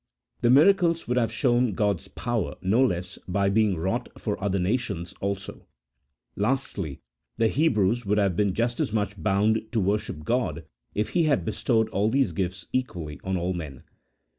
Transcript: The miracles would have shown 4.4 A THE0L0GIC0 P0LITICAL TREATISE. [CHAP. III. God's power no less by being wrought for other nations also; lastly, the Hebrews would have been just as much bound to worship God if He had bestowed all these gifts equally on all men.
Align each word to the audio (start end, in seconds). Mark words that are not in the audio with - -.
The 0.41 0.49
miracles 0.49 1.07
would 1.07 1.17
have 1.17 1.31
shown 1.31 1.73
4.4 1.73 1.73
A 1.73 1.75
THE0L0GIC0 1.75 1.75
P0LITICAL 1.75 1.75
TREATISE. 1.75 1.75
[CHAP. 1.75 1.93
III. 1.93 1.93
God's 1.93 2.07
power 2.07 2.55
no 2.63 2.85
less 2.87 3.19
by 3.27 3.49
being 3.49 3.77
wrought 3.77 4.09
for 4.17 4.43
other 4.43 4.57
nations 4.57 5.13
also; 5.21 5.67
lastly, 6.35 7.01
the 7.37 7.47
Hebrews 7.47 8.05
would 8.07 8.17
have 8.17 8.35
been 8.35 8.55
just 8.55 8.79
as 8.79 8.91
much 8.91 9.21
bound 9.21 9.61
to 9.71 9.79
worship 9.79 10.23
God 10.23 10.65
if 10.95 11.09
He 11.09 11.25
had 11.25 11.45
bestowed 11.45 11.87
all 11.89 12.09
these 12.09 12.31
gifts 12.31 12.65
equally 12.73 13.19
on 13.23 13.37
all 13.37 13.53
men. 13.53 13.83